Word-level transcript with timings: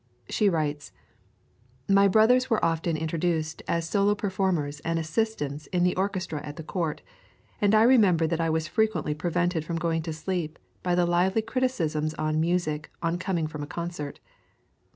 She 0.29 0.49
writes: 0.49 0.91
"My 1.87 2.07
brothers 2.07 2.49
were 2.49 2.65
often 2.65 2.97
introduced 2.97 3.61
as 3.67 3.87
solo 3.87 4.15
performers 4.15 4.79
and 4.79 4.97
assistants 4.97 5.67
in 5.67 5.83
the 5.83 5.95
orchestra 5.95 6.43
at 6.43 6.55
the 6.55 6.63
Court, 6.63 7.03
and 7.61 7.75
I 7.75 7.83
remember 7.83 8.25
that 8.25 8.41
I 8.41 8.49
was 8.49 8.67
frequently 8.67 9.13
prevented 9.13 9.63
from 9.63 9.75
going 9.77 10.01
to 10.01 10.11
sleep 10.11 10.57
by 10.81 10.95
the 10.95 11.05
lively 11.05 11.43
criticisms 11.43 12.15
on 12.15 12.41
music 12.41 12.89
on 13.03 13.19
coming 13.19 13.45
from 13.45 13.61
a 13.61 13.67
concert. 13.67 14.19